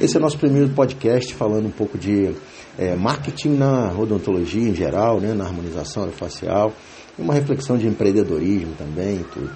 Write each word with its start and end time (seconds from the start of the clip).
Esse 0.00 0.16
é 0.16 0.18
o 0.18 0.22
nosso 0.22 0.38
primeiro 0.38 0.70
podcast 0.70 1.32
falando 1.34 1.66
um 1.66 1.70
pouco 1.70 1.96
de 1.96 2.34
é, 2.76 2.96
marketing 2.96 3.50
na 3.50 3.92
odontologia 3.96 4.68
em 4.68 4.74
geral, 4.74 5.20
né, 5.20 5.32
na 5.32 5.44
harmonização 5.44 6.10
facial, 6.10 6.72
e 7.16 7.22
uma 7.22 7.32
reflexão 7.32 7.78
de 7.78 7.86
empreendedorismo 7.86 8.74
também 8.76 9.20
e 9.20 9.24
tudo. 9.24 9.50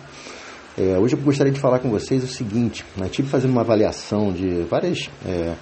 É, 0.79 0.97
hoje 0.97 1.17
eu 1.17 1.21
gostaria 1.21 1.53
de 1.53 1.59
falar 1.59 1.81
com 1.81 1.91
vocês 1.91 2.23
o 2.23 2.29
seguinte, 2.29 2.85
né, 2.97 3.09
tive 3.09 3.29
fazendo 3.29 3.51
uma 3.51 3.63
avaliação 3.63 4.33
de 4.33 4.63
várias 4.63 5.11
é, 5.27 5.57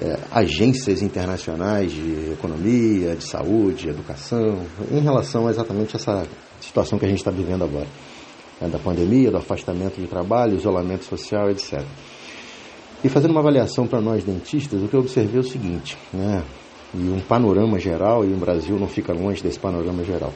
é, 0.00 0.18
agências 0.30 1.02
internacionais 1.02 1.90
de 1.90 2.34
economia, 2.34 3.16
de 3.16 3.24
saúde, 3.24 3.82
de 3.82 3.88
educação, 3.88 4.64
em 4.92 5.00
relação 5.00 5.48
a 5.48 5.50
exatamente 5.50 5.96
essa 5.96 6.24
situação 6.60 7.00
que 7.00 7.04
a 7.04 7.08
gente 7.08 7.18
está 7.18 7.32
vivendo 7.32 7.64
agora, 7.64 7.88
né, 8.60 8.68
da 8.68 8.78
pandemia, 8.78 9.32
do 9.32 9.38
afastamento 9.38 10.00
de 10.00 10.06
trabalho, 10.06 10.56
isolamento 10.56 11.04
social, 11.04 11.50
etc. 11.50 11.84
E 13.04 13.08
fazendo 13.08 13.32
uma 13.32 13.40
avaliação 13.40 13.86
para 13.86 14.00
nós 14.00 14.22
dentistas, 14.22 14.80
o 14.82 14.88
que 14.88 14.94
eu 14.94 15.00
observei 15.00 15.38
é 15.38 15.40
o 15.40 15.48
seguinte, 15.48 15.98
né? 16.12 16.42
E 16.94 17.08
um 17.08 17.20
panorama 17.20 17.78
geral, 17.78 18.24
e 18.24 18.32
o 18.32 18.36
Brasil 18.36 18.78
não 18.78 18.86
fica 18.86 19.12
longe 19.12 19.42
desse 19.42 19.58
panorama 19.58 20.04
geral. 20.04 20.32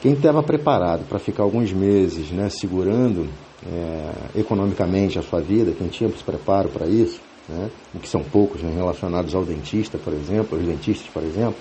Quem 0.00 0.12
estava 0.12 0.42
preparado 0.42 1.04
para 1.08 1.18
ficar 1.18 1.42
alguns 1.42 1.72
meses 1.72 2.30
né, 2.30 2.48
segurando 2.50 3.28
é, 3.66 4.38
economicamente 4.38 5.18
a 5.18 5.22
sua 5.22 5.40
vida, 5.40 5.72
quem 5.72 5.88
tinha 5.88 6.08
preparo 6.24 6.68
para 6.68 6.86
isso, 6.86 7.20
né, 7.48 7.70
o 7.94 7.98
que 7.98 8.08
são 8.08 8.22
poucos 8.22 8.62
né, 8.62 8.70
relacionados 8.74 9.34
ao 9.34 9.42
dentista, 9.44 9.98
por 9.98 10.12
exemplo, 10.12 10.58
os 10.58 10.64
dentistas, 10.64 11.08
por 11.08 11.22
exemplo, 11.22 11.56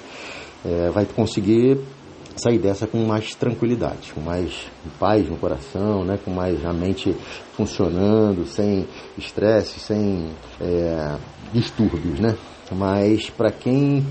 é, 0.65 0.89
vai 0.89 1.05
conseguir 1.05 1.79
sair 2.35 2.59
dessa 2.59 2.85
com 2.85 2.99
mais 3.05 3.33
tranquilidade, 3.35 4.13
com 4.13 4.21
mais 4.21 4.67
paz 4.99 5.27
no 5.29 5.37
coração, 5.37 6.03
né, 6.03 6.19
com 6.23 6.31
mais 6.31 6.65
a 6.65 6.73
mente 6.73 7.15
funcionando, 7.53 8.45
sem 8.45 8.87
estresse, 9.17 9.79
sem 9.79 10.29
é, 10.59 11.17
distúrbios, 11.53 12.19
né? 12.19 12.35
Mas 12.71 13.29
para 13.29 13.51
quem 13.51 14.03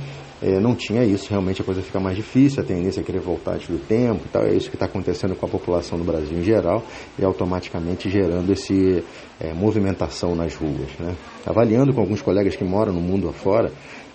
é, 0.44 0.60
não 0.60 0.74
tinha 0.74 1.02
isso, 1.04 1.30
realmente 1.30 1.62
a 1.62 1.64
coisa 1.64 1.80
fica 1.80 1.98
mais 1.98 2.16
difícil, 2.16 2.62
a 2.62 2.66
tendência 2.66 3.00
é 3.00 3.02
querer 3.02 3.20
voltar 3.20 3.54
antes 3.54 3.68
do 3.68 3.78
tempo 3.78 4.22
e 4.26 4.28
tal. 4.28 4.42
É 4.44 4.54
isso 4.54 4.68
que 4.68 4.76
está 4.76 4.86
acontecendo 4.86 5.34
com 5.34 5.46
a 5.46 5.48
população 5.48 5.98
do 5.98 6.04
Brasil 6.04 6.38
em 6.38 6.42
geral 6.42 6.84
e 7.18 7.24
automaticamente 7.24 8.10
gerando 8.10 8.52
esse 8.52 9.02
é, 9.40 9.54
movimentação 9.54 10.34
nas 10.34 10.54
ruas. 10.54 10.90
Né? 10.98 11.14
Avaliando 11.46 11.94
com 11.94 12.00
alguns 12.00 12.20
colegas 12.20 12.56
que 12.56 12.64
moram 12.64 12.92
no 12.92 13.00
mundo 13.00 13.28
afora, 13.28 13.72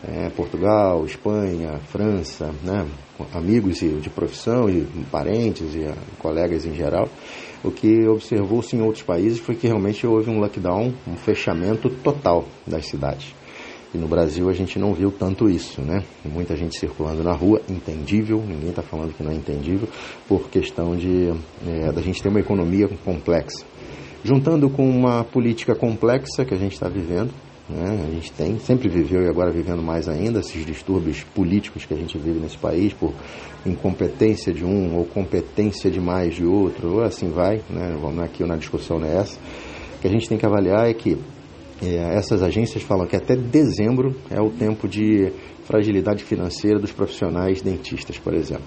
é, 0.08 0.30
Portugal, 0.30 1.06
Espanha, 1.06 1.80
França, 1.88 2.54
né? 2.64 2.88
amigos 3.34 3.80
de 3.80 4.10
profissão 4.10 4.70
e 4.70 4.86
parentes 5.12 5.76
e 5.76 5.90
colegas 6.18 6.66
em 6.66 6.74
geral, 6.74 7.10
o 7.64 7.70
que 7.70 8.08
observou-se 8.08 8.76
em 8.76 8.82
outros 8.82 9.04
países 9.04 9.40
foi 9.40 9.56
que 9.56 9.68
realmente 9.68 10.08
houve 10.08 10.30
um 10.30 10.40
lockdown, 10.40 10.94
um 11.06 11.18
fechamento 11.18 11.90
total 11.90 12.46
das 12.66 12.86
cidades. 12.86 13.36
E 13.94 13.98
no 13.98 14.08
Brasil 14.08 14.48
a 14.50 14.54
gente 14.54 14.78
não 14.78 14.94
viu 14.94 15.12
tanto 15.12 15.50
isso, 15.50 15.82
né? 15.82 16.04
Muita 16.24 16.56
gente 16.56 16.78
circulando 16.78 17.24
na 17.24 17.34
rua, 17.34 17.60
entendível, 17.68 18.42
ninguém 18.48 18.70
está 18.70 18.84
falando 18.84 19.14
que 19.14 19.24
não 19.24 19.32
é 19.32 19.36
entendível, 19.36 19.90
por 20.28 20.48
questão 20.48 20.96
de 20.96 21.34
é, 21.68 21.92
da 21.92 22.02
gente 22.02 22.22
ter 22.22 22.30
uma 22.30 22.40
economia 22.40 22.88
complexa. 23.04 23.66
Juntando 24.24 24.70
com 24.70 24.88
uma 24.88 25.24
política 25.24 25.74
complexa 25.76 26.46
que 26.46 26.54
a 26.54 26.58
gente 26.58 26.74
está 26.74 26.88
vivendo, 26.88 27.34
né? 27.70 28.06
A 28.08 28.12
gente 28.12 28.32
tem, 28.32 28.58
sempre 28.60 28.90
viveu 28.90 29.22
e 29.22 29.30
agora 29.30 29.52
vivendo 29.52 29.82
mais 29.82 30.08
ainda, 30.08 30.40
esses 30.40 30.66
distúrbios 30.66 31.24
políticos 31.36 31.86
que 31.86 31.94
a 31.94 31.98
gente 31.98 32.18
vive 32.18 32.40
nesse 32.40 32.58
país, 32.58 32.94
por 32.94 33.14
incompetência 33.66 34.52
de 34.52 34.66
um 34.66 34.98
ou 34.98 35.06
competência 35.06 35.92
demais 35.92 36.36
de 36.36 36.46
outro, 36.46 36.96
ou 36.96 37.04
assim 37.04 37.30
vai, 37.30 37.62
né? 37.70 37.96
Vamos 38.02 38.24
aqui 38.24 38.44
na 38.44 38.56
discussão 38.56 39.00
nessa. 39.00 39.38
O 39.98 40.02
que 40.02 40.08
a 40.08 40.12
gente 40.12 40.28
tem 40.28 40.38
que 40.38 40.46
avaliar 40.46 40.90
é 40.90 40.94
que 40.94 41.14
é, 41.14 41.18
essas 41.88 42.44
agências 42.44 42.84
falam 42.84 43.08
que 43.08 43.16
até 43.16 43.36
dezembro 43.36 44.16
é 44.30 44.42
o 44.42 44.50
tempo 44.50 44.88
de 44.88 45.32
fragilidade 45.64 46.24
financeira 46.24 46.80
dos 46.80 46.92
profissionais 46.92 47.62
dentistas, 47.62 48.18
por 48.18 48.34
exemplo. 48.34 48.66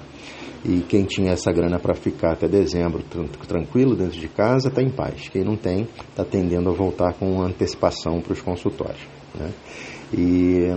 E 0.65 0.81
quem 0.89 1.05
tinha 1.05 1.33
essa 1.33 1.51
grana 1.51 1.79
para 1.79 1.95
ficar 1.95 2.33
até 2.33 2.47
dezembro 2.47 3.03
tranquilo 3.49 3.97
dentro 3.97 4.19
de 4.19 4.29
casa 4.29 4.69
está 4.69 4.81
em 4.81 4.91
paz. 4.91 5.29
Quem 5.29 5.43
não 5.43 5.57
tem 5.57 5.89
está 6.09 6.25
tendendo 6.25 6.71
a 6.71 6.73
voltar 6.73 7.15
com 7.15 7.43
antecipação 7.43 8.21
para 8.21 8.33
os 8.33 8.41
consultórios. 8.41 9.03
Né? 9.35 9.51
E 10.17 10.69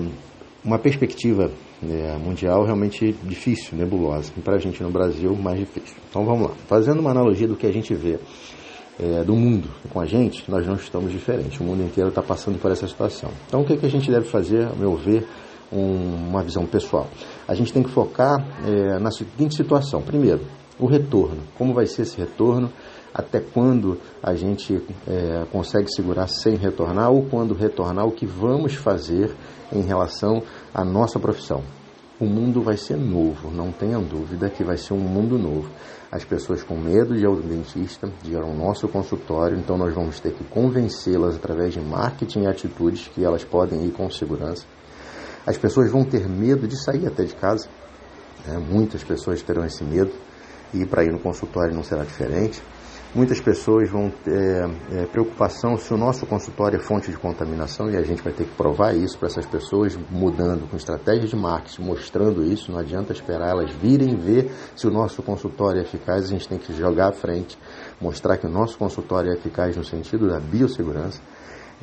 uma 0.63 0.79
perspectiva 0.79 1.51
é, 1.83 2.17
mundial 2.17 2.63
realmente 2.63 3.13
difícil, 3.23 3.77
nebulosa. 3.77 4.33
E 4.35 4.41
para 4.41 4.55
a 4.55 4.59
gente 4.59 4.81
no 4.81 4.89
Brasil, 4.89 5.35
mais 5.35 5.59
difícil. 5.59 5.95
Então 6.09 6.25
vamos 6.25 6.49
lá. 6.49 6.55
Fazendo 6.67 6.99
uma 6.99 7.11
analogia 7.11 7.47
do 7.47 7.55
que 7.55 7.67
a 7.67 7.71
gente 7.71 7.93
vê 7.93 8.17
é, 8.99 9.23
do 9.23 9.35
mundo 9.35 9.69
com 9.91 9.99
a 9.99 10.05
gente, 10.05 10.49
nós 10.49 10.65
não 10.65 10.75
estamos 10.75 11.11
diferentes. 11.11 11.59
O 11.59 11.63
mundo 11.63 11.83
inteiro 11.83 12.09
está 12.09 12.21
passando 12.21 12.59
por 12.59 12.71
essa 12.71 12.87
situação. 12.87 13.29
Então, 13.47 13.61
o 13.61 13.65
que, 13.65 13.73
é 13.73 13.77
que 13.77 13.85
a 13.85 13.89
gente 13.89 14.09
deve 14.09 14.25
fazer, 14.25 14.67
a 14.67 14.75
meu 14.75 14.95
ver, 14.95 15.27
um, 15.71 16.29
uma 16.29 16.43
visão 16.43 16.65
pessoal? 16.65 17.07
A 17.47 17.53
gente 17.53 17.73
tem 17.73 17.83
que 17.83 17.89
focar 17.89 18.45
é, 18.65 18.99
na 18.99 19.11
seguinte 19.11 19.55
situação. 19.55 20.01
Primeiro, 20.01 20.41
o 20.79 20.85
retorno. 20.85 21.41
Como 21.57 21.73
vai 21.73 21.85
ser 21.85 22.03
esse 22.03 22.17
retorno? 22.17 22.71
Até 23.13 23.39
quando 23.39 23.97
a 24.21 24.35
gente 24.35 24.81
é, 25.07 25.45
consegue 25.51 25.89
segurar 25.89 26.27
sem 26.27 26.55
retornar? 26.55 27.11
Ou 27.11 27.23
quando 27.23 27.53
retornar, 27.53 28.05
o 28.05 28.11
que 28.11 28.25
vamos 28.25 28.75
fazer 28.75 29.33
em 29.71 29.81
relação 29.81 30.43
à 30.73 30.83
nossa 30.83 31.17
profissão? 31.17 31.63
O 32.19 32.25
mundo 32.25 32.61
vai 32.61 32.77
ser 32.77 32.95
novo, 32.95 33.51
não 33.51 33.71
tenham 33.71 34.01
dúvida 34.01 34.49
que 34.49 34.63
vai 34.63 34.77
ser 34.77 34.93
um 34.93 34.99
mundo 34.99 35.37
novo 35.37 35.69
as 36.15 36.23
pessoas 36.23 36.63
com 36.63 36.77
medo 36.77 37.13
de 37.13 37.23
ir 37.23 37.25
ao 37.25 37.35
dentista, 37.35 38.09
de 38.23 38.31
ir 38.31 38.37
ao 38.37 38.53
nosso 38.53 38.87
consultório, 38.87 39.57
então 39.57 39.77
nós 39.77 39.93
vamos 39.93 40.17
ter 40.17 40.31
que 40.31 40.45
convencê-las 40.45 41.35
através 41.35 41.73
de 41.73 41.81
marketing 41.81 42.43
e 42.43 42.47
atitudes 42.47 43.09
que 43.09 43.23
elas 43.23 43.43
podem 43.43 43.85
ir 43.85 43.91
com 43.91 44.09
segurança. 44.09 44.65
As 45.45 45.57
pessoas 45.57 45.91
vão 45.91 46.05
ter 46.05 46.25
medo 46.29 46.69
de 46.69 46.81
sair 46.81 47.05
até 47.05 47.25
de 47.25 47.35
casa, 47.35 47.67
né? 48.47 48.57
muitas 48.57 49.03
pessoas 49.03 49.41
terão 49.41 49.65
esse 49.65 49.83
medo, 49.83 50.11
e 50.73 50.85
para 50.85 51.03
ir 51.03 51.11
no 51.11 51.19
consultório 51.19 51.75
não 51.75 51.83
será 51.83 52.05
diferente. 52.05 52.61
Muitas 53.15 53.39
pessoas 53.39 53.89
vão 53.89 54.09
ter 54.09 54.69
é, 54.91 55.05
preocupação 55.05 55.77
se 55.77 55.93
o 55.93 55.97
nosso 55.97 56.25
consultório 56.25 56.77
é 56.77 56.83
fonte 56.83 57.09
de 57.09 57.17
contaminação 57.17 57.89
e 57.89 57.95
a 57.95 58.01
gente 58.01 58.21
vai 58.21 58.33
ter 58.33 58.43
que 58.43 58.53
provar 58.55 58.93
isso 58.93 59.17
para 59.17 59.29
essas 59.29 59.45
pessoas, 59.45 59.97
mudando 60.11 60.69
com 60.69 60.75
estratégia 60.75 61.25
de 61.25 61.33
marketing, 61.33 61.83
mostrando 61.83 62.43
isso. 62.43 62.73
Não 62.73 62.77
adianta 62.77 63.13
esperar 63.13 63.51
elas 63.51 63.71
virem 63.71 64.17
ver 64.17 64.51
se 64.75 64.85
o 64.85 64.91
nosso 64.91 65.23
consultório 65.23 65.79
é 65.79 65.83
eficaz, 65.83 66.25
a 66.25 66.27
gente 66.27 66.45
tem 66.45 66.57
que 66.57 66.73
jogar 66.73 67.07
à 67.07 67.13
frente, 67.13 67.57
mostrar 68.01 68.35
que 68.35 68.47
o 68.47 68.49
nosso 68.49 68.77
consultório 68.77 69.31
é 69.31 69.35
eficaz 69.35 69.77
no 69.77 69.85
sentido 69.85 70.27
da 70.27 70.37
biossegurança. 70.37 71.21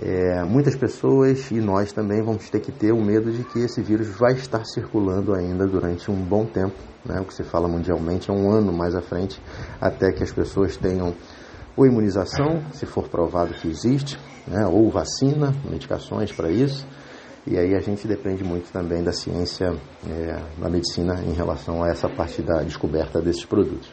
É, 0.01 0.43
muitas 0.45 0.75
pessoas 0.75 1.51
e 1.51 1.61
nós 1.61 1.93
também 1.93 2.23
vamos 2.23 2.49
ter 2.49 2.61
que 2.61 2.73
ter 2.73 2.93
o 2.93 3.03
medo 3.03 3.31
de 3.31 3.45
que 3.45 3.59
esse 3.59 3.83
vírus 3.83 4.09
vai 4.19 4.33
estar 4.33 4.65
circulando 4.65 5.35
ainda 5.35 5.67
durante 5.67 6.11
um 6.11 6.17
bom 6.17 6.47
tempo, 6.47 6.75
né? 7.05 7.21
o 7.21 7.25
que 7.25 7.35
se 7.35 7.43
fala 7.43 7.69
mundialmente 7.69 8.31
é 8.31 8.33
um 8.33 8.51
ano 8.51 8.73
mais 8.73 8.95
à 8.95 9.03
frente, 9.03 9.41
até 9.79 10.11
que 10.11 10.23
as 10.23 10.33
pessoas 10.33 10.79
tenham 10.79 11.15
ou 11.77 11.87
imunização, 11.87 12.63
se 12.73 12.87
for 12.87 13.09
provado 13.09 13.53
que 13.53 13.69
existe, 13.69 14.19
né? 14.47 14.67
ou 14.67 14.91
vacina, 14.91 15.55
medicações 15.69 16.33
para 16.33 16.51
isso, 16.51 16.87
e 17.47 17.59
aí 17.59 17.75
a 17.75 17.81
gente 17.81 18.09
depende 18.09 18.43
muito 18.43 18.73
também 18.73 19.03
da 19.03 19.13
ciência, 19.13 19.75
é, 20.09 20.39
da 20.59 20.71
medicina 20.71 21.23
em 21.23 21.33
relação 21.33 21.83
a 21.83 21.89
essa 21.89 22.09
parte 22.09 22.41
da 22.41 22.63
descoberta 22.63 23.21
desses 23.21 23.45
produtos. 23.45 23.93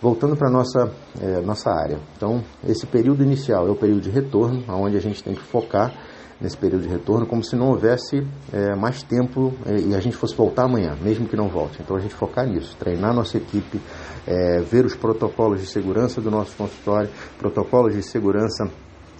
Voltando 0.00 0.36
para 0.36 0.48
a 0.48 0.52
nossa, 0.52 0.92
é, 1.20 1.40
nossa 1.40 1.70
área. 1.70 1.98
Então, 2.16 2.42
esse 2.66 2.86
período 2.86 3.22
inicial 3.22 3.66
é 3.66 3.70
o 3.70 3.76
período 3.76 4.02
de 4.02 4.10
retorno, 4.10 4.62
onde 4.68 4.96
a 4.96 5.00
gente 5.00 5.22
tem 5.22 5.34
que 5.34 5.42
focar 5.42 5.92
nesse 6.40 6.56
período 6.56 6.82
de 6.82 6.88
retorno, 6.88 7.26
como 7.26 7.42
se 7.42 7.56
não 7.56 7.70
houvesse 7.70 8.26
é, 8.52 8.74
mais 8.76 9.02
tempo 9.02 9.54
é, 9.64 9.80
e 9.80 9.94
a 9.94 10.00
gente 10.00 10.16
fosse 10.16 10.34
voltar 10.34 10.64
amanhã, 10.64 10.94
mesmo 11.00 11.26
que 11.26 11.34
não 11.34 11.48
volte. 11.48 11.80
Então, 11.80 11.96
a 11.96 12.00
gente 12.00 12.14
focar 12.14 12.46
nisso, 12.46 12.76
treinar 12.76 13.14
nossa 13.14 13.38
equipe, 13.38 13.80
é, 14.26 14.60
ver 14.60 14.84
os 14.84 14.94
protocolos 14.94 15.60
de 15.60 15.66
segurança 15.66 16.20
do 16.20 16.30
nosso 16.30 16.54
consultório, 16.56 17.08
protocolos 17.38 17.94
de 17.94 18.02
segurança 18.02 18.70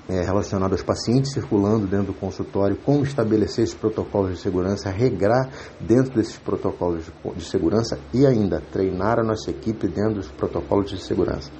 é, 0.08 0.22
relacionado 0.22 0.72
aos 0.72 0.82
pacientes 0.82 1.32
circulando 1.32 1.86
dentro 1.86 2.06
do 2.06 2.14
consultório, 2.14 2.76
como 2.84 3.02
estabelecer 3.02 3.64
esses 3.64 3.74
protocolos 3.74 4.32
de 4.32 4.40
segurança, 4.40 4.90
regrar 4.90 5.50
dentro 5.80 6.14
desses 6.14 6.38
protocolos 6.38 7.10
de 7.34 7.44
segurança 7.44 7.98
e 8.14 8.26
ainda 8.26 8.62
treinar 8.72 9.18
a 9.18 9.24
nossa 9.24 9.50
equipe 9.50 9.88
dentro 9.88 10.14
dos 10.14 10.28
protocolos 10.28 10.90
de 10.90 11.02
segurança. 11.02 11.50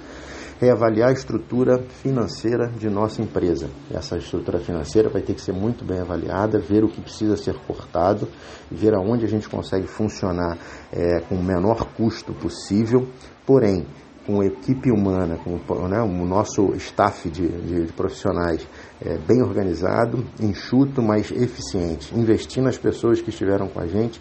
Reavaliar 0.59 1.11
a 1.11 1.13
estrutura 1.13 1.83
financeira 2.03 2.69
de 2.69 2.89
nossa 2.89 3.21
empresa. 3.21 3.69
Essa 3.93 4.17
estrutura 4.17 4.59
financeira 4.59 5.11
vai 5.11 5.21
ter 5.21 5.35
que 5.35 5.43
ser 5.43 5.53
muito 5.53 5.85
bem 5.85 6.01
avaliada, 6.01 6.59
ver 6.59 6.83
o 6.83 6.89
que 6.89 6.99
precisa 6.99 7.37
ser 7.37 7.57
cortado, 7.67 8.27
ver 8.71 8.95
aonde 8.95 9.27
a 9.27 9.29
gente 9.29 9.51
consegue 9.51 9.87
funcionar 9.87 10.57
é, 10.91 11.21
com 11.29 11.35
o 11.35 11.45
menor 11.45 11.85
custo 11.95 12.33
possível, 12.33 13.07
porém 13.45 13.87
com 14.27 14.43
equipe 14.43 14.91
humana, 14.91 15.39
com 15.39 15.53
né, 15.89 16.03
o 16.03 16.27
nosso 16.27 16.75
staff 16.75 17.31
de, 17.31 17.47
de, 17.47 17.87
de 17.87 17.93
profissionais 17.93 18.67
é, 19.01 19.17
bem 19.19 19.41
organizado, 19.41 20.25
enxuto, 20.41 21.01
mas 21.01 21.31
eficiente. 21.31 22.13
Investir 22.19 22.63
nas 22.63 22.77
pessoas 22.77 23.21
que 23.21 23.31
estiveram 23.31 23.69
com 23.69 23.81
a 23.81 23.87
gente 23.87 24.21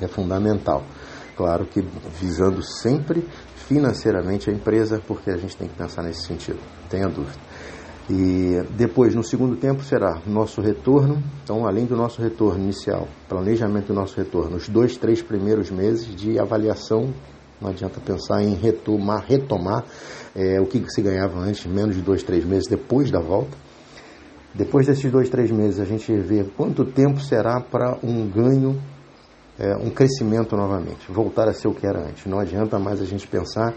é 0.00 0.08
fundamental. 0.08 0.82
Claro 1.36 1.66
que 1.66 1.82
visando 2.18 2.62
sempre 2.62 3.22
financeiramente 3.68 4.48
a 4.48 4.52
empresa, 4.52 5.02
porque 5.06 5.30
a 5.30 5.36
gente 5.36 5.54
tem 5.54 5.68
que 5.68 5.74
pensar 5.74 6.02
nesse 6.02 6.26
sentido, 6.26 6.58
tenha 6.88 7.06
dúvida. 7.06 7.38
E 8.08 8.62
depois, 8.76 9.14
no 9.14 9.22
segundo 9.22 9.56
tempo, 9.56 9.82
será 9.82 10.20
nosso 10.26 10.60
retorno. 10.60 11.20
Então, 11.42 11.66
além 11.66 11.84
do 11.84 11.96
nosso 11.96 12.22
retorno 12.22 12.62
inicial, 12.62 13.08
planejamento 13.28 13.88
do 13.88 13.94
nosso 13.94 14.16
retorno, 14.16 14.56
os 14.56 14.68
dois, 14.68 14.96
três 14.96 15.20
primeiros 15.20 15.70
meses 15.70 16.14
de 16.14 16.38
avaliação. 16.38 17.12
Não 17.60 17.70
adianta 17.70 18.00
pensar 18.00 18.42
em 18.42 18.54
retomar, 18.54 19.24
retomar 19.26 19.84
é, 20.34 20.60
o 20.60 20.66
que 20.66 20.84
se 20.90 21.00
ganhava 21.00 21.38
antes, 21.38 21.64
menos 21.66 21.96
de 21.96 22.02
dois, 22.02 22.22
três 22.22 22.44
meses 22.44 22.68
depois 22.68 23.10
da 23.10 23.20
volta. 23.20 23.56
Depois 24.54 24.86
desses 24.86 25.10
dois, 25.10 25.28
três 25.28 25.50
meses, 25.50 25.80
a 25.80 25.84
gente 25.84 26.14
vê 26.16 26.44
quanto 26.56 26.84
tempo 26.84 27.20
será 27.20 27.60
para 27.60 27.98
um 28.02 28.28
ganho, 28.28 28.80
é, 29.58 29.76
um 29.76 29.90
crescimento 29.90 30.56
novamente, 30.56 31.10
voltar 31.10 31.48
a 31.48 31.52
ser 31.52 31.68
o 31.68 31.74
que 31.74 31.86
era 31.86 32.00
antes. 32.00 32.26
Não 32.26 32.38
adianta 32.38 32.78
mais 32.78 33.00
a 33.00 33.04
gente 33.04 33.26
pensar 33.26 33.74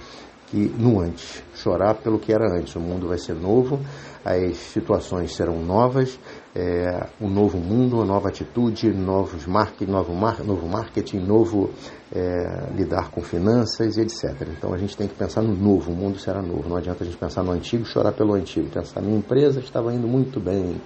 que 0.50 0.58
no 0.58 1.00
antes, 1.00 1.44
chorar 1.56 1.96
pelo 1.96 2.20
que 2.20 2.34
era 2.34 2.46
antes. 2.52 2.76
O 2.76 2.80
mundo 2.80 3.08
vai 3.08 3.18
ser 3.18 3.36
novo, 3.36 3.80
as 4.26 4.58
situações 4.58 5.36
serão 5.36 5.64
novas, 5.64 6.20
é, 6.56 7.08
um 7.22 7.30
novo 7.30 7.58
mundo, 7.58 7.98
uma 7.98 8.06
nova 8.06 8.30
atitude, 8.30 8.92
novos 8.92 9.46
marketing, 9.46 9.92
novo, 9.92 10.14
mar, 10.14 10.44
novo 10.44 10.68
marketing, 10.68 11.20
novo 11.20 11.70
é, 12.12 12.72
lidar 12.76 13.12
com 13.12 13.22
finanças 13.22 13.98
etc. 13.98 14.48
Então 14.58 14.74
a 14.74 14.78
gente 14.78 14.98
tem 14.98 15.08
que 15.08 15.14
pensar 15.14 15.42
no 15.42 15.56
novo, 15.56 15.92
o 15.92 15.96
mundo 15.96 16.20
será 16.20 16.42
novo. 16.42 16.68
Não 16.68 16.78
adianta 16.78 17.04
a 17.04 17.06
gente 17.06 17.18
pensar 17.18 17.44
no 17.44 17.52
antigo, 17.52 17.86
chorar 17.86 18.12
pelo 18.12 18.34
antigo. 18.34 18.70
Pensar 18.70 19.02
minha 19.02 19.18
empresa 19.18 19.60
estava 19.60 19.94
indo 19.94 20.08
muito 20.08 20.40
bem 20.40 20.82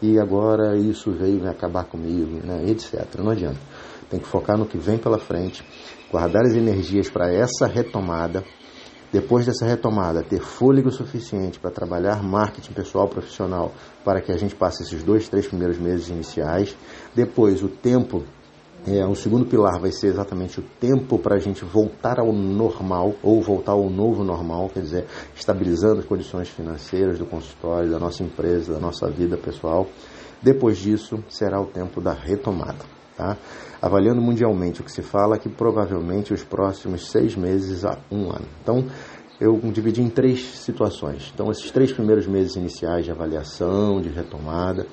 e 0.00 0.18
agora 0.18 0.76
isso 0.76 1.10
veio 1.10 1.48
acabar 1.48 1.84
comigo, 1.84 2.40
né, 2.46 2.64
etc. 2.68 3.04
Não 3.18 3.30
adianta. 3.30 3.58
Tem 4.08 4.20
que 4.20 4.26
focar 4.26 4.56
no 4.56 4.64
que 4.64 4.78
vem 4.78 4.96
pela 4.96 5.18
frente, 5.18 5.62
guardar 6.10 6.42
as 6.46 6.54
energias 6.54 7.10
para 7.10 7.30
essa 7.30 7.66
retomada 7.66 8.42
depois 9.12 9.46
dessa 9.46 9.64
retomada, 9.64 10.22
ter 10.22 10.40
fôlego 10.40 10.90
suficiente 10.90 11.58
para 11.58 11.70
trabalhar 11.70 12.22
marketing 12.22 12.72
pessoal 12.72 13.08
profissional 13.08 13.72
para 14.04 14.20
que 14.20 14.30
a 14.30 14.36
gente 14.36 14.54
passe 14.54 14.82
esses 14.82 15.02
dois, 15.02 15.28
três 15.28 15.46
primeiros 15.46 15.78
meses 15.78 16.08
iniciais. 16.08 16.76
Depois, 17.14 17.62
o 17.62 17.68
tempo, 17.68 18.22
é, 18.86 19.06
o 19.06 19.14
segundo 19.14 19.46
pilar 19.46 19.80
vai 19.80 19.90
ser 19.92 20.08
exatamente 20.08 20.60
o 20.60 20.64
tempo 20.78 21.18
para 21.18 21.36
a 21.36 21.38
gente 21.38 21.64
voltar 21.64 22.20
ao 22.20 22.32
normal 22.32 23.14
ou 23.22 23.40
voltar 23.40 23.72
ao 23.72 23.88
novo 23.88 24.22
normal, 24.22 24.68
quer 24.68 24.80
dizer, 24.80 25.06
estabilizando 25.34 26.00
as 26.00 26.06
condições 26.06 26.48
financeiras 26.48 27.18
do 27.18 27.24
consultório, 27.24 27.90
da 27.90 27.98
nossa 27.98 28.22
empresa, 28.22 28.74
da 28.74 28.80
nossa 28.80 29.10
vida 29.10 29.38
pessoal. 29.38 29.86
Depois 30.42 30.76
disso, 30.76 31.24
será 31.30 31.60
o 31.60 31.66
tempo 31.66 32.00
da 32.00 32.12
retomada. 32.12 32.97
Tá? 33.18 33.36
Avaliando 33.82 34.22
mundialmente, 34.22 34.80
o 34.80 34.84
que 34.84 34.92
se 34.92 35.02
fala 35.02 35.36
que 35.36 35.48
provavelmente 35.48 36.32
os 36.32 36.44
próximos 36.44 37.10
seis 37.10 37.34
meses 37.34 37.84
a 37.84 37.98
um 38.12 38.30
ano. 38.30 38.46
Então, 38.62 38.84
eu 39.40 39.58
dividi 39.72 40.00
em 40.00 40.08
três 40.08 40.40
situações. 40.40 41.32
Então, 41.34 41.50
esses 41.50 41.68
três 41.72 41.92
primeiros 41.92 42.28
meses 42.28 42.54
iniciais 42.54 43.04
de 43.04 43.10
avaliação, 43.10 44.00
de 44.00 44.08
retomada, 44.08 44.86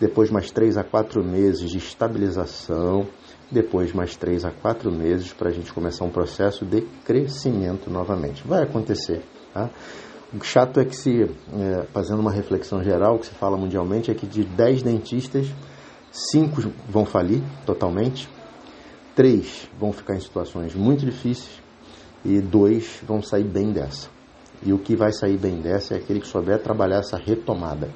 depois 0.00 0.30
mais 0.30 0.48
três 0.52 0.76
a 0.76 0.84
quatro 0.84 1.24
meses 1.24 1.68
de 1.68 1.78
estabilização, 1.78 3.08
depois 3.50 3.92
mais 3.92 4.14
três 4.14 4.44
a 4.44 4.52
quatro 4.52 4.92
meses 4.92 5.32
para 5.32 5.48
a 5.48 5.52
gente 5.52 5.72
começar 5.72 6.04
um 6.04 6.10
processo 6.10 6.64
de 6.64 6.82
crescimento 7.04 7.90
novamente. 7.90 8.46
Vai 8.46 8.62
acontecer. 8.62 9.22
Tá? 9.52 9.68
O 10.32 10.42
chato 10.44 10.78
é 10.78 10.84
que 10.84 10.96
se, 10.96 11.24
é, 11.24 11.82
fazendo 11.92 12.20
uma 12.20 12.30
reflexão 12.30 12.80
geral, 12.82 13.16
o 13.16 13.18
que 13.18 13.26
se 13.26 13.34
fala 13.34 13.56
mundialmente 13.56 14.08
é 14.08 14.14
que 14.14 14.26
de 14.26 14.44
10 14.44 14.82
dentistas, 14.82 15.48
cinco 16.12 16.60
vão 16.88 17.04
falir 17.04 17.42
totalmente, 17.64 18.28
três 19.16 19.68
vão 19.78 19.92
ficar 19.92 20.14
em 20.14 20.20
situações 20.20 20.74
muito 20.74 21.04
difíceis 21.04 21.60
e 22.24 22.40
dois 22.40 23.00
vão 23.02 23.22
sair 23.22 23.44
bem 23.44 23.72
dessa. 23.72 24.08
E 24.64 24.72
o 24.72 24.78
que 24.78 24.94
vai 24.94 25.12
sair 25.12 25.38
bem 25.38 25.60
dessa 25.60 25.94
é 25.94 25.96
aquele 25.96 26.20
que 26.20 26.26
souber 26.26 26.62
trabalhar 26.62 26.98
essa 26.98 27.16
retomada. 27.16 27.90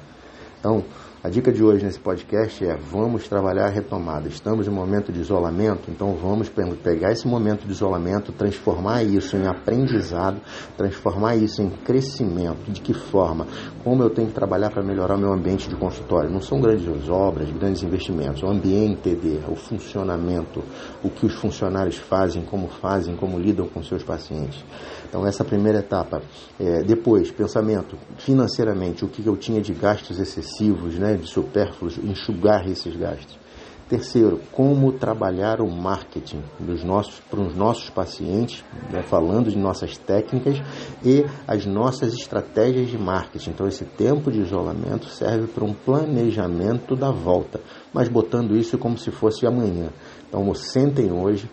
Então, 0.59 0.83
a 1.27 1.29
dica 1.29 1.51
de 1.51 1.61
hoje 1.61 1.83
nesse 1.83 1.99
podcast 1.99 2.65
é: 2.65 2.77
vamos 2.77 3.27
trabalhar 3.27 3.65
a 3.65 3.69
retomada. 3.69 4.29
Estamos 4.29 4.65
em 4.65 4.71
momento 4.71 5.11
de 5.11 5.19
isolamento, 5.19 5.91
então 5.91 6.13
vamos 6.13 6.49
pegar 6.49 7.11
esse 7.11 7.27
momento 7.27 7.65
de 7.65 7.73
isolamento, 7.73 8.31
transformar 8.31 9.03
isso 9.03 9.35
em 9.35 9.45
aprendizado, 9.45 10.39
transformar 10.77 11.35
isso 11.35 11.61
em 11.61 11.69
crescimento. 11.69 12.71
De 12.71 12.79
que 12.79 12.93
forma? 12.93 13.45
Como 13.83 14.01
eu 14.01 14.09
tenho 14.09 14.29
que 14.29 14.33
trabalhar 14.33 14.69
para 14.69 14.81
melhorar 14.81 15.15
o 15.15 15.19
meu 15.19 15.33
ambiente 15.33 15.67
de 15.67 15.75
consultório? 15.75 16.31
Não 16.31 16.39
são 16.39 16.61
grandes 16.61 17.09
obras, 17.09 17.51
grandes 17.51 17.83
investimentos, 17.83 18.41
o 18.41 18.47
ambiente 18.47 19.17
o 19.49 19.55
funcionamento, 19.55 20.63
o 21.03 21.09
que 21.09 21.25
os 21.25 21.33
funcionários 21.33 21.97
fazem, 21.97 22.41
como 22.43 22.69
fazem, 22.69 23.17
como 23.17 23.37
lidam 23.37 23.67
com 23.67 23.83
seus 23.83 24.01
pacientes. 24.01 24.63
Então, 25.09 25.25
essa 25.25 25.43
primeira 25.43 25.79
etapa. 25.79 26.21
É, 26.59 26.83
depois, 26.83 27.31
pensamento 27.31 27.97
financeiramente, 28.17 29.03
o 29.03 29.07
que 29.07 29.25
eu 29.25 29.35
tinha 29.35 29.61
de 29.61 29.73
gastos 29.73 30.19
excessivos, 30.19 30.97
né, 30.97 31.16
de 31.17 31.27
supérfluos, 31.27 31.97
enxugar 31.97 32.67
esses 32.67 32.95
gastos. 32.95 33.37
Terceiro, 33.89 34.41
como 34.51 34.91
trabalhar 34.91 35.61
o 35.61 35.71
marketing 35.71 36.43
dos 36.59 36.83
nossos, 36.83 37.21
para 37.21 37.39
os 37.39 37.55
nossos 37.55 37.89
pacientes, 37.89 38.61
né, 38.91 39.01
falando 39.01 39.49
de 39.49 39.57
nossas 39.57 39.97
técnicas 39.97 40.57
e 41.05 41.25
as 41.47 41.65
nossas 41.65 42.13
estratégias 42.13 42.89
de 42.89 42.97
marketing. 42.97 43.51
Então, 43.51 43.65
esse 43.65 43.85
tempo 43.85 44.29
de 44.29 44.41
isolamento 44.41 45.05
serve 45.05 45.47
para 45.47 45.63
um 45.63 45.73
planejamento 45.73 46.97
da 46.97 47.11
volta, 47.11 47.61
mas 47.93 48.09
botando 48.09 48.57
isso 48.57 48.77
como 48.77 48.97
se 48.97 49.09
fosse 49.09 49.47
amanhã. 49.47 49.89
Então, 50.27 50.53
sentem 50.53 51.09
hoje, 51.09 51.49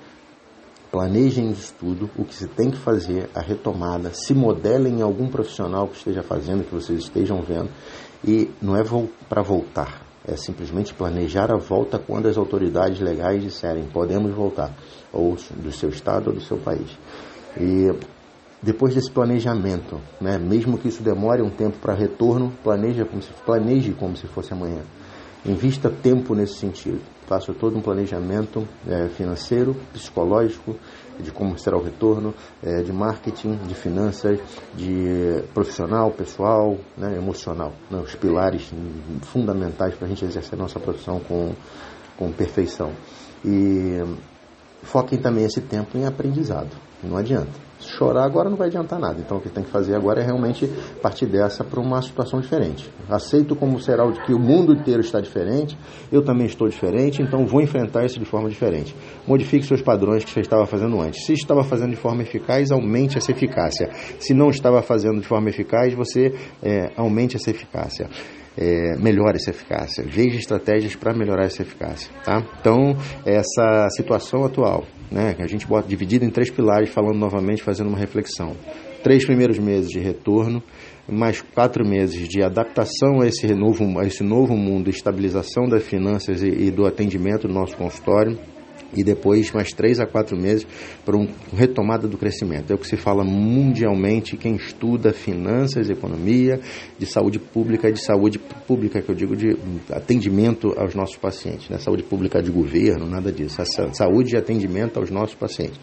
planejem 0.90 1.52
de 1.52 1.60
estudo 1.60 2.10
o 2.18 2.24
que 2.24 2.34
se 2.34 2.48
tem 2.48 2.68
que 2.68 2.78
fazer, 2.78 3.30
a 3.32 3.40
retomada, 3.40 4.10
se 4.12 4.34
modelem 4.34 4.98
em 4.98 5.02
algum 5.02 5.28
profissional 5.28 5.86
que 5.86 5.96
esteja 5.96 6.22
fazendo, 6.22 6.64
que 6.64 6.74
vocês 6.74 6.98
estejam 6.98 7.42
vendo, 7.42 7.70
e 8.26 8.50
não 8.60 8.76
é 8.76 8.82
para 9.28 9.42
voltar, 9.42 10.02
é 10.26 10.36
simplesmente 10.36 10.94
planejar 10.94 11.52
a 11.52 11.58
volta 11.58 11.98
quando 11.98 12.26
as 12.26 12.36
autoridades 12.36 13.00
legais 13.00 13.42
disserem 13.42 13.84
podemos 13.84 14.32
voltar, 14.32 14.72
ou 15.12 15.36
do 15.56 15.70
seu 15.70 15.90
estado 15.90 16.28
ou 16.28 16.34
do 16.34 16.40
seu 16.40 16.56
país. 16.56 16.98
E 17.60 17.92
depois 18.62 18.94
desse 18.94 19.10
planejamento, 19.10 20.00
né, 20.18 20.38
mesmo 20.38 20.78
que 20.78 20.88
isso 20.88 21.02
demore 21.02 21.42
um 21.42 21.50
tempo 21.50 21.76
para 21.78 21.92
retorno, 21.92 22.50
planeje 22.62 23.04
como 23.04 23.20
se, 23.20 23.30
planeje 23.44 23.92
como 23.92 24.16
se 24.16 24.26
fosse 24.26 24.54
amanhã. 24.54 24.80
Invista 25.44 25.90
tempo 25.90 26.34
nesse 26.34 26.54
sentido. 26.54 27.00
Faça 27.26 27.52
todo 27.52 27.76
um 27.76 27.82
planejamento 27.82 28.66
é, 28.88 29.08
financeiro, 29.08 29.76
psicológico, 29.92 30.74
de 31.20 31.30
como 31.30 31.58
será 31.58 31.76
o 31.76 31.82
retorno, 31.82 32.34
é, 32.62 32.82
de 32.82 32.92
marketing, 32.92 33.56
de 33.66 33.74
finanças, 33.74 34.38
de 34.74 35.42
profissional, 35.52 36.10
pessoal, 36.10 36.76
né, 36.96 37.16
emocional. 37.16 37.72
Né, 37.90 37.98
os 37.98 38.14
pilares 38.14 38.72
fundamentais 39.22 39.94
para 39.94 40.06
a 40.06 40.08
gente 40.08 40.24
exercer 40.24 40.54
a 40.54 40.62
nossa 40.62 40.78
profissão 40.78 41.20
com, 41.20 41.52
com 42.16 42.32
perfeição. 42.32 42.92
E 43.44 44.02
foquem 44.82 45.18
também 45.18 45.44
esse 45.44 45.60
tempo 45.60 45.96
em 45.96 46.04
aprendizado. 46.06 46.70
Não 47.02 47.16
adianta 47.16 47.63
chorar 47.80 48.24
agora 48.24 48.48
não 48.48 48.56
vai 48.56 48.68
adiantar 48.68 48.98
nada. 48.98 49.20
Então 49.20 49.38
o 49.38 49.40
que 49.40 49.48
tem 49.48 49.64
que 49.64 49.70
fazer 49.70 49.94
agora 49.94 50.20
é 50.20 50.24
realmente 50.24 50.66
partir 51.02 51.26
dessa 51.26 51.64
para 51.64 51.80
uma 51.80 52.00
situação 52.02 52.40
diferente. 52.40 52.90
Aceito 53.08 53.54
como 53.56 53.78
será 53.80 54.04
o 54.04 54.12
que 54.12 54.32
o 54.32 54.38
mundo 54.38 54.72
inteiro 54.72 55.00
está 55.00 55.20
diferente, 55.20 55.76
eu 56.10 56.22
também 56.22 56.46
estou 56.46 56.68
diferente, 56.68 57.22
então 57.22 57.46
vou 57.46 57.60
enfrentar 57.60 58.04
isso 58.04 58.18
de 58.18 58.24
forma 58.24 58.48
diferente. 58.48 58.94
Modifique 59.26 59.66
seus 59.66 59.82
padrões 59.82 60.24
que 60.24 60.30
você 60.30 60.40
estava 60.40 60.66
fazendo 60.66 61.00
antes. 61.00 61.24
Se 61.24 61.32
estava 61.32 61.62
fazendo 61.62 61.90
de 61.90 61.96
forma 61.96 62.22
eficaz, 62.22 62.70
aumente 62.70 63.18
essa 63.18 63.32
eficácia. 63.32 63.90
Se 64.18 64.34
não 64.34 64.48
estava 64.48 64.82
fazendo 64.82 65.20
de 65.20 65.26
forma 65.26 65.48
eficaz, 65.48 65.94
você 65.94 66.34
é, 66.62 66.92
aumente 66.96 67.36
essa 67.36 67.50
eficácia. 67.50 68.08
É, 68.56 68.96
melhore 68.98 69.36
essa 69.36 69.50
eficácia. 69.50 70.04
Veja 70.06 70.36
estratégias 70.36 70.94
para 70.94 71.12
melhorar 71.12 71.46
essa 71.46 71.62
eficácia. 71.62 72.10
Tá? 72.24 72.40
Então, 72.60 72.96
essa 73.26 73.88
situação 73.90 74.44
atual 74.44 74.84
né, 75.10 75.34
que 75.34 75.42
a 75.42 75.46
gente 75.46 75.66
bota 75.66 75.88
dividido 75.88 76.24
em 76.24 76.30
três 76.30 76.50
pilares, 76.50 76.90
falando 76.90 77.18
novamente, 77.18 77.62
fazendo 77.62 77.88
uma 77.88 77.98
reflexão. 77.98 78.56
Três 79.02 79.24
primeiros 79.24 79.58
meses 79.58 79.90
de 79.90 79.98
retorno, 79.98 80.62
mais 81.06 81.42
quatro 81.42 81.86
meses 81.86 82.26
de 82.28 82.42
adaptação 82.42 83.20
a 83.20 83.26
esse 83.26 83.46
novo, 83.54 83.98
a 83.98 84.06
esse 84.06 84.22
novo 84.22 84.56
mundo, 84.56 84.88
estabilização 84.88 85.68
das 85.68 85.84
finanças 85.84 86.42
e, 86.42 86.48
e 86.48 86.70
do 86.70 86.86
atendimento 86.86 87.46
do 87.46 87.52
nosso 87.52 87.76
consultório 87.76 88.38
e 88.94 89.04
depois 89.04 89.50
mais 89.52 89.72
três 89.72 90.00
a 90.00 90.06
quatro 90.06 90.36
meses 90.36 90.66
para 91.04 91.16
uma 91.16 91.28
retomada 91.52 92.06
do 92.06 92.16
crescimento. 92.16 92.70
É 92.70 92.74
o 92.74 92.78
que 92.78 92.86
se 92.86 92.96
fala 92.96 93.24
mundialmente, 93.24 94.36
quem 94.36 94.56
estuda 94.56 95.12
finanças, 95.12 95.90
economia, 95.90 96.60
de 96.98 97.06
saúde 97.06 97.38
pública, 97.38 97.92
de 97.92 98.02
saúde 98.02 98.38
pública, 98.38 99.00
que 99.00 99.10
eu 99.10 99.14
digo 99.14 99.36
de 99.36 99.56
atendimento 99.90 100.74
aos 100.78 100.94
nossos 100.94 101.16
pacientes, 101.16 101.68
né? 101.68 101.78
saúde 101.78 102.02
pública 102.02 102.42
de 102.42 102.50
governo, 102.50 103.06
nada 103.06 103.30
disso, 103.30 103.62
saúde 103.92 104.34
e 104.34 104.38
atendimento 104.38 104.98
aos 104.98 105.10
nossos 105.10 105.34
pacientes. 105.34 105.78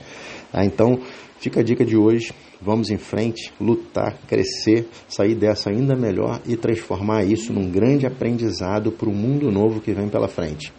Ah, 0.54 0.66
então, 0.66 1.00
fica 1.40 1.62
a 1.62 1.64
dica 1.64 1.86
de 1.86 1.96
hoje, 1.96 2.34
vamos 2.62 2.90
em 2.90 2.98
frente, 2.98 3.52
lutar, 3.60 4.18
crescer, 4.28 4.88
sair 5.08 5.36
dessa 5.36 5.70
ainda 5.70 5.96
melhor 5.96 6.42
e 6.46 6.56
transformar 6.56 7.24
isso 7.24 7.54
num 7.54 7.70
grande 7.70 8.06
aprendizado 8.06 8.92
para 8.92 9.10
o 9.10 9.14
mundo 9.14 9.50
novo 9.52 9.82
que 9.82 9.94
vem 9.94 10.10
pela 10.10 10.28
frente. 10.28 10.72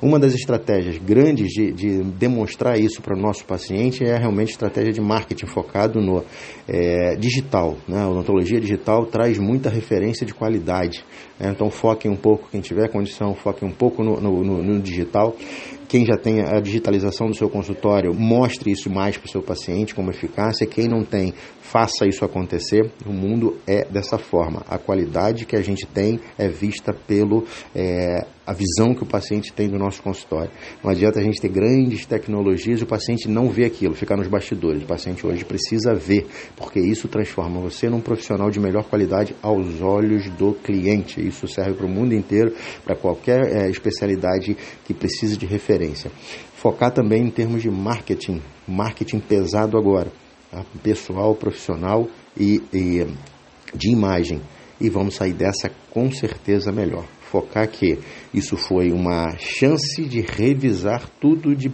Uma 0.00 0.18
das 0.18 0.34
estratégias 0.34 0.98
grandes 0.98 1.48
de, 1.48 1.72
de 1.72 2.02
demonstrar 2.02 2.78
isso 2.78 3.00
para 3.00 3.16
o 3.16 3.20
nosso 3.20 3.44
paciente 3.44 4.04
é 4.04 4.16
realmente 4.16 4.50
estratégia 4.50 4.92
de 4.92 5.00
marketing 5.00 5.46
focado 5.46 6.00
no 6.00 6.22
é, 6.68 7.16
digital. 7.16 7.76
Né? 7.88 8.02
A 8.02 8.08
odontologia 8.08 8.60
digital 8.60 9.06
traz 9.06 9.38
muita 9.38 9.70
referência 9.70 10.26
de 10.26 10.34
qualidade. 10.34 11.04
Né? 11.40 11.50
Então 11.50 11.70
foquem 11.70 12.10
um 12.10 12.16
pouco, 12.16 12.48
quem 12.50 12.60
tiver 12.60 12.88
condição, 12.88 13.34
foquem 13.34 13.66
um 13.66 13.72
pouco 13.72 14.02
no, 14.02 14.20
no, 14.20 14.62
no 14.62 14.80
digital 14.80 15.34
quem 15.96 16.04
já 16.04 16.18
tem 16.18 16.42
a 16.42 16.60
digitalização 16.60 17.26
do 17.26 17.34
seu 17.34 17.48
consultório, 17.48 18.12
mostre 18.12 18.70
isso 18.70 18.90
mais 18.90 19.16
para 19.16 19.26
o 19.26 19.30
seu 19.30 19.40
paciente 19.40 19.94
como 19.94 20.10
eficácia. 20.10 20.66
Quem 20.66 20.88
não 20.88 21.02
tem, 21.02 21.32
faça 21.62 22.06
isso 22.06 22.22
acontecer. 22.22 22.92
O 23.06 23.12
mundo 23.12 23.56
é 23.66 23.82
dessa 23.86 24.18
forma. 24.18 24.62
A 24.68 24.76
qualidade 24.76 25.46
que 25.46 25.56
a 25.56 25.62
gente 25.62 25.86
tem 25.86 26.20
é 26.36 26.48
vista 26.48 26.92
pelo 26.92 27.46
é, 27.74 28.26
a 28.46 28.52
visão 28.52 28.94
que 28.94 29.02
o 29.02 29.06
paciente 29.06 29.52
tem 29.52 29.68
do 29.68 29.78
nosso 29.78 30.02
consultório. 30.02 30.50
Não 30.82 30.90
adianta 30.90 31.18
a 31.18 31.22
gente 31.22 31.40
ter 31.40 31.48
grandes 31.48 32.06
tecnologias 32.06 32.80
e 32.80 32.84
o 32.84 32.86
paciente 32.86 33.28
não 33.28 33.48
vê 33.48 33.64
aquilo, 33.64 33.94
ficar 33.94 34.16
nos 34.16 34.28
bastidores. 34.28 34.82
O 34.82 34.86
paciente 34.86 35.26
hoje 35.26 35.44
precisa 35.44 35.94
ver, 35.94 36.26
porque 36.54 36.78
isso 36.78 37.08
transforma 37.08 37.60
você 37.60 37.88
num 37.88 38.00
profissional 38.00 38.48
de 38.50 38.60
melhor 38.60 38.84
qualidade 38.84 39.34
aos 39.42 39.82
olhos 39.82 40.30
do 40.30 40.52
cliente. 40.54 41.26
Isso 41.26 41.48
serve 41.48 41.74
para 41.74 41.86
o 41.86 41.88
mundo 41.88 42.14
inteiro, 42.14 42.54
para 42.84 42.94
qualquer 42.94 43.40
é, 43.52 43.68
especialidade 43.68 44.56
que 44.84 44.94
precise 44.94 45.36
de 45.36 45.46
referência 45.46 45.85
referência. 45.86 46.10
Focar 46.54 46.90
também 46.90 47.24
em 47.24 47.30
termos 47.30 47.62
de 47.62 47.70
marketing, 47.70 48.42
marketing 48.66 49.20
pesado 49.20 49.78
agora, 49.78 50.10
tá? 50.50 50.64
pessoal, 50.82 51.34
profissional 51.34 52.08
e, 52.36 52.62
e 52.72 53.06
de 53.74 53.92
imagem. 53.92 54.40
E 54.80 54.90
vamos 54.90 55.14
sair 55.14 55.32
dessa 55.32 55.70
com 55.90 56.10
certeza 56.10 56.70
melhor. 56.70 57.06
Focar 57.30 57.68
que 57.68 57.98
isso 58.32 58.56
foi 58.56 58.92
uma 58.92 59.36
chance 59.38 60.04
de 60.04 60.20
revisar 60.20 61.08
tudo 61.20 61.54
de 61.54 61.72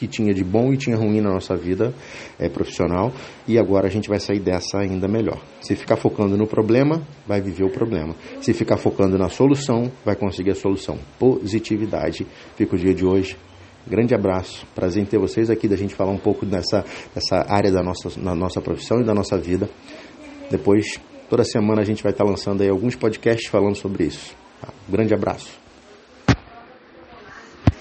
que 0.00 0.06
tinha 0.06 0.32
de 0.32 0.42
bom 0.42 0.72
e 0.72 0.78
tinha 0.78 0.96
ruim 0.96 1.20
na 1.20 1.28
nossa 1.30 1.54
vida 1.54 1.92
é, 2.38 2.48
profissional 2.48 3.12
e 3.46 3.58
agora 3.58 3.86
a 3.86 3.90
gente 3.90 4.08
vai 4.08 4.18
sair 4.18 4.40
dessa 4.40 4.78
ainda 4.78 5.06
melhor. 5.06 5.38
Se 5.60 5.76
ficar 5.76 5.96
focando 5.96 6.38
no 6.38 6.46
problema, 6.46 7.06
vai 7.26 7.42
viver 7.42 7.64
o 7.64 7.70
problema. 7.70 8.16
Se 8.40 8.54
ficar 8.54 8.78
focando 8.78 9.18
na 9.18 9.28
solução, 9.28 9.92
vai 10.02 10.16
conseguir 10.16 10.52
a 10.52 10.54
solução. 10.54 10.98
Positividade. 11.18 12.26
Fica 12.56 12.74
o 12.74 12.78
dia 12.78 12.94
de 12.94 13.04
hoje. 13.04 13.36
Grande 13.86 14.14
abraço, 14.14 14.66
prazer 14.74 15.02
em 15.02 15.06
ter 15.06 15.18
vocês 15.18 15.50
aqui, 15.50 15.68
da 15.68 15.76
gente 15.76 15.94
falar 15.94 16.12
um 16.12 16.18
pouco 16.18 16.46
dessa, 16.46 16.82
dessa 17.14 17.44
área 17.46 17.70
da 17.70 17.82
nossa, 17.82 18.08
da 18.18 18.34
nossa 18.34 18.60
profissão 18.60 19.00
e 19.00 19.04
da 19.04 19.12
nossa 19.12 19.36
vida. 19.36 19.68
Depois, 20.50 20.98
toda 21.28 21.44
semana 21.44 21.82
a 21.82 21.84
gente 21.84 22.02
vai 22.02 22.12
estar 22.12 22.24
lançando 22.24 22.62
aí 22.62 22.70
alguns 22.70 22.96
podcasts 22.96 23.50
falando 23.50 23.76
sobre 23.76 24.04
isso. 24.04 24.34
Tá? 24.62 24.68
grande 24.88 25.12
abraço. 25.12 25.59